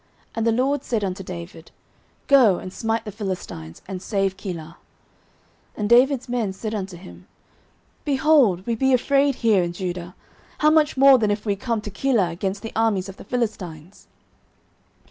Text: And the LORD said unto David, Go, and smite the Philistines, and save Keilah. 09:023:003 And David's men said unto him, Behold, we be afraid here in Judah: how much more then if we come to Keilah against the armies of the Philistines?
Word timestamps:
And 0.33 0.47
the 0.47 0.51
LORD 0.51 0.83
said 0.83 1.03
unto 1.03 1.21
David, 1.23 1.69
Go, 2.25 2.57
and 2.57 2.73
smite 2.73 3.05
the 3.05 3.11
Philistines, 3.11 3.83
and 3.87 4.01
save 4.01 4.35
Keilah. 4.35 4.77
09:023:003 5.77 5.77
And 5.77 5.87
David's 5.89 6.27
men 6.27 6.53
said 6.53 6.73
unto 6.73 6.97
him, 6.97 7.27
Behold, 8.03 8.65
we 8.65 8.73
be 8.73 8.93
afraid 8.93 9.35
here 9.35 9.61
in 9.61 9.73
Judah: 9.73 10.15
how 10.57 10.71
much 10.71 10.97
more 10.97 11.19
then 11.19 11.29
if 11.29 11.45
we 11.45 11.55
come 11.55 11.81
to 11.81 11.91
Keilah 11.91 12.31
against 12.31 12.63
the 12.63 12.73
armies 12.75 13.09
of 13.09 13.17
the 13.17 13.23
Philistines? 13.23 14.07